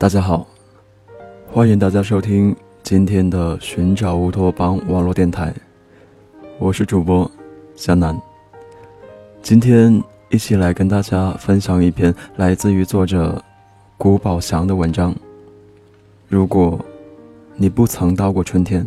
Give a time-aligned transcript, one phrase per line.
[0.00, 0.46] 大家好，
[1.52, 2.54] 欢迎大家收听
[2.84, 5.52] 今天的寻找乌托邦网络电台，
[6.60, 7.28] 我是主播
[7.74, 8.16] 江南。
[9.42, 10.00] 今天
[10.30, 13.42] 一起来跟大家分享一篇来自于作者
[13.96, 15.12] 古宝祥的文章。
[16.28, 16.78] 如果
[17.56, 18.86] 你不曾到过春天，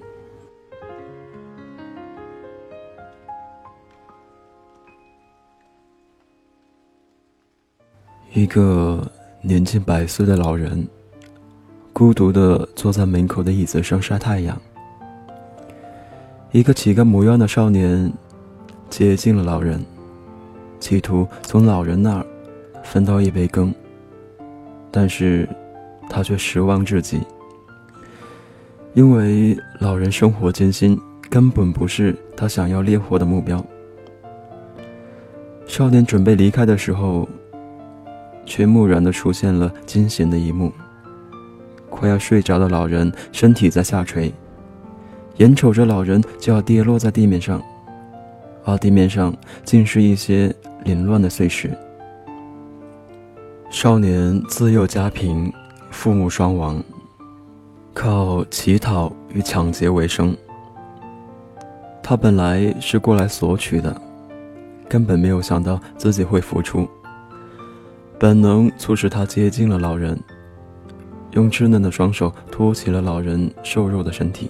[8.32, 9.06] 一个
[9.42, 10.88] 年近百岁的老人。
[12.02, 14.60] 孤独地坐在门口的椅子上晒太阳。
[16.52, 18.12] 一个乞丐模样的少年
[18.90, 19.80] 接近了老人，
[20.80, 22.26] 企图从老人那儿
[22.84, 23.72] 分到一杯羹，
[24.90, 25.48] 但是
[26.10, 27.22] 他却失望至极，
[28.96, 31.00] 因为老人生活艰辛，
[31.30, 33.64] 根本不是他想要猎获的目标。
[35.68, 37.30] 少年准备离开的时候，
[38.44, 40.72] 却蓦然的出现了惊险的一幕。
[41.92, 44.34] 快要睡着的老人身体在下垂，
[45.38, 47.62] 眼瞅着老人就要跌落在地面上，
[48.64, 50.52] 而地面上竟是一些
[50.86, 51.70] 凌乱的碎石。
[53.70, 55.54] 少年自幼家贫，
[55.92, 56.84] 父母双亡，
[57.94, 60.36] 靠乞讨与抢劫为生。
[62.02, 63.96] 他本来是过来索取的，
[64.90, 66.88] 根本没有想到自己会付出。
[68.18, 70.20] 本能促使他接近了老人。
[71.32, 74.50] 用稚嫩的双手托起了老人瘦弱的身体。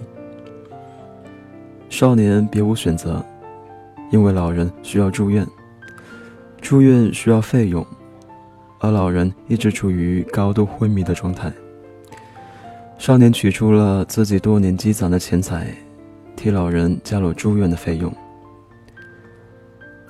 [1.88, 3.24] 少年别无选择，
[4.10, 5.46] 因为老人需要住院，
[6.60, 7.86] 住院需要费用，
[8.80, 11.52] 而老人一直处于高度昏迷的状态。
[12.98, 15.66] 少年取出了自己多年积攒的钱财，
[16.34, 18.12] 替老人交了住院的费用。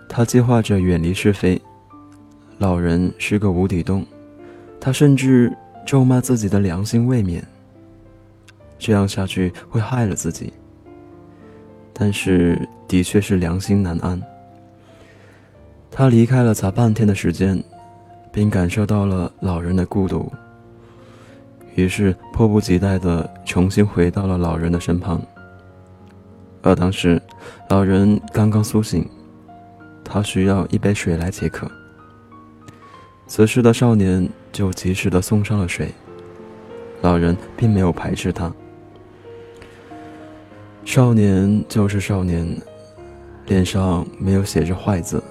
[0.08, 1.60] 他计划着远离是非，
[2.58, 4.06] 老人是个无底洞，
[4.80, 5.52] 他甚至。
[5.84, 7.44] 咒骂自己的良心未免，
[8.78, 10.52] 这样下去会害了自己。
[11.92, 14.20] 但是，的确是良心难安。
[15.90, 17.62] 他离开了才半天的时间，
[18.32, 20.32] 并感受到了老人的孤独，
[21.74, 25.20] 于是迫不及待地重新回到了老人的身旁。
[26.62, 27.20] 而当时，
[27.68, 29.06] 老人刚刚苏醒，
[30.02, 31.70] 他需要一杯水来解渴。
[33.26, 35.88] 此时的少年就及时的送上了水，
[37.00, 38.52] 老人并没有排斥他。
[40.84, 42.46] 少年就是少年，
[43.46, 45.22] 脸上没有写着坏字。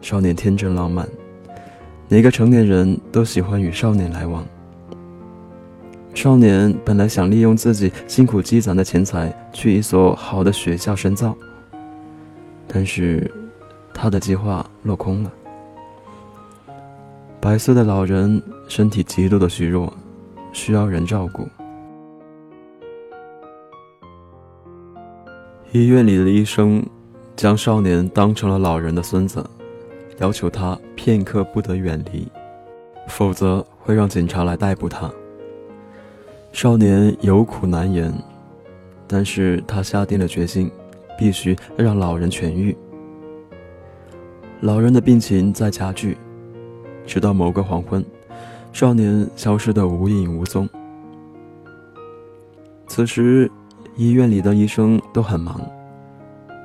[0.00, 1.08] 少年天真浪漫，
[2.08, 4.46] 哪个成年人都喜欢与少年来往。
[6.14, 11.36] 少年本来想利用自己辛苦积攒的钱财去一所好的学校深造，
[12.68, 13.28] 但是
[13.92, 15.32] 他的计划落空了。
[17.40, 19.92] 白色的老人身体极度的虚弱，
[20.52, 21.46] 需要人照顾。
[25.70, 26.84] 医院里的医生
[27.36, 29.44] 将少年当成了老人的孙子，
[30.18, 32.26] 要求他片刻不得远离，
[33.06, 35.08] 否则会让警察来逮捕他。
[36.52, 38.12] 少年有苦难言，
[39.06, 40.70] 但是他下定了决心，
[41.16, 42.76] 必须让老人痊愈。
[44.60, 46.18] 老人的病情在加剧。
[47.08, 48.04] 直到某个黄昏，
[48.70, 50.68] 少年消失得无影无踪。
[52.86, 53.50] 此时，
[53.96, 55.58] 医院里的医生都很忙，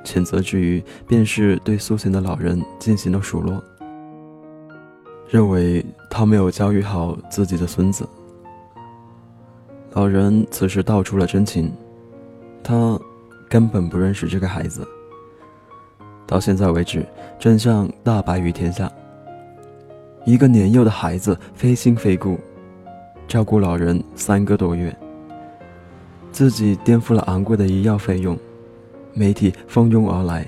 [0.04, 3.62] 谴责之余，便是对苏醒的老人进行了数落，
[5.28, 8.06] 认为他没有教育好自己的孙子。
[9.94, 11.72] 老人此时道出了真情，
[12.62, 13.00] 他
[13.48, 14.86] 根本不认识这个孩子。
[16.26, 17.06] 到现在为止，
[17.38, 18.90] 真相大白于天下。
[20.24, 22.38] 一个年幼的孩子非亲非故，
[23.28, 24.96] 照顾老人三个多月，
[26.32, 28.38] 自己垫付了昂贵的医药费用，
[29.12, 30.46] 媒体蜂拥而来，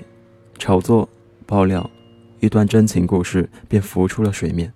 [0.59, 1.07] 炒作
[1.45, 1.89] 爆料，
[2.41, 4.73] 一段真情故事便浮出了水面。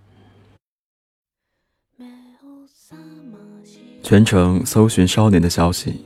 [4.02, 6.04] 全程搜寻少年的消息，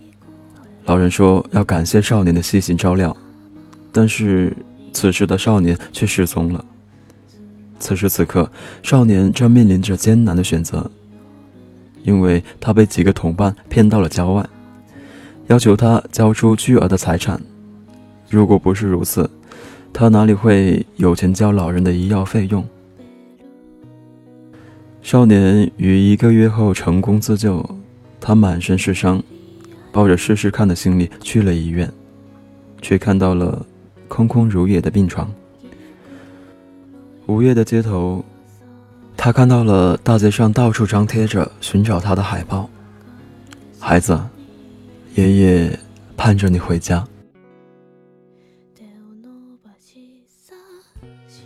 [0.85, 3.17] 老人说要感谢少年的细心照料，
[3.90, 4.56] 但是
[4.93, 6.64] 此时的少年却失踪了。
[7.84, 8.50] 此时此刻，
[8.82, 10.90] 少年正面临着艰难的选择，
[12.02, 14.48] 因为他被几个同伴骗到了郊外，
[15.48, 17.38] 要求他交出巨额的财产。
[18.31, 19.28] 如果不是如此，
[19.92, 22.66] 他哪里会有钱交老人的医药费用？
[25.02, 27.62] 少年于一个月后成功自救，
[28.19, 29.22] 他满身是伤，
[29.92, 31.92] 抱着试试看的心理去了医院，
[32.80, 33.66] 却看到了
[34.08, 35.30] 空空如也的病床。
[37.26, 38.23] 午夜的街头，
[39.17, 42.69] 他看到了大街上到处张贴着寻找他的海报。
[43.81, 44.21] 孩子，
[45.15, 45.79] 爷爷
[46.19, 47.03] 盼着你回家。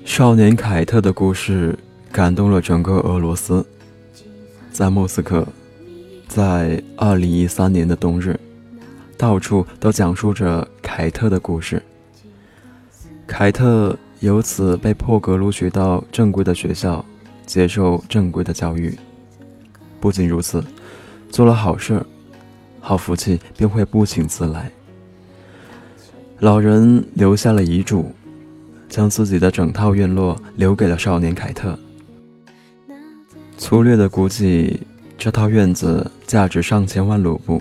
[0.04, 1.78] 少年凯特的故事
[2.10, 3.64] 感动了整个俄罗斯。
[4.72, 5.46] 在莫斯科，
[6.26, 8.38] 在二零一三年的冬日，
[9.16, 11.80] 到处都讲述着凯特的故事。
[13.28, 17.04] 凯特由此被破格录取到正规的学校，
[17.46, 18.98] 接受正规的教育。
[20.00, 20.62] 不仅如此，
[21.30, 22.04] 做了好事，
[22.80, 24.70] 好福气便会不请自来。
[26.40, 28.12] 老人留下了遗嘱。
[28.88, 31.78] 将自己的整套院落留给了少年凯特。
[33.58, 34.80] 粗略的估计，
[35.18, 37.60] 这套院子价值上千万卢布。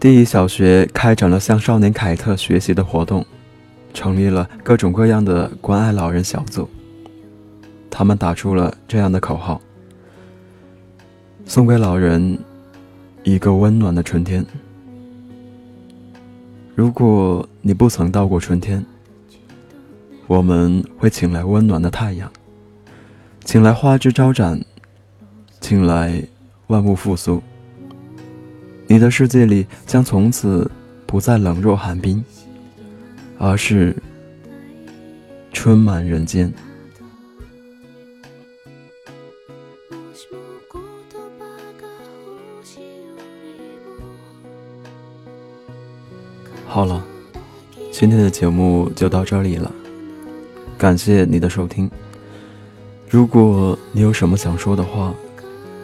[0.00, 3.26] 第一小学开展了向少年凯特学习的活动，
[3.94, 6.68] 成立了各种各样的关爱老人小组。
[7.88, 9.58] 他们打出了这样的口号
[11.46, 12.38] ：“送给老人
[13.22, 14.44] 一个温暖的春天。”
[16.74, 18.84] 如果你不曾到过春天，
[20.26, 22.28] 我们会请来温暖的太阳，
[23.44, 24.60] 请来花枝招展，
[25.60, 26.20] 请来
[26.66, 27.40] 万物复苏。
[28.88, 30.68] 你的世界里将从此
[31.06, 32.24] 不再冷若寒冰，
[33.38, 33.94] 而是
[35.52, 36.52] 春满人间。
[46.66, 47.04] 好了，
[47.92, 49.72] 今天的节目就到这里了，
[50.76, 51.88] 感谢你的收听。
[53.08, 55.14] 如果你有什么想说的话，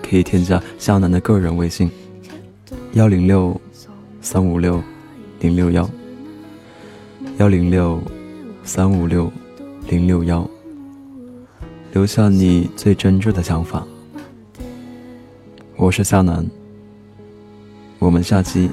[0.02, 1.88] 可以添加向南的个人微信：
[2.94, 3.60] 幺零六
[4.20, 4.82] 三五六
[5.38, 5.88] 零六幺，
[7.37, 8.01] 幺零六
[8.63, 9.31] 三五六
[9.89, 10.49] 零六幺，
[11.91, 13.85] 留下你最真挚的想法。
[15.77, 16.49] 我是向南，
[17.99, 18.69] 我们下期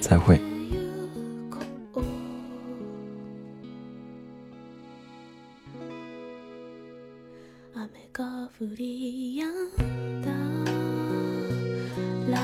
[0.00, 0.40] 再会。
[7.74, 10.30] 雨が降りやんだ
[12.30, 12.40] ら